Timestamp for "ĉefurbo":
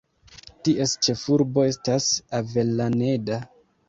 1.07-1.65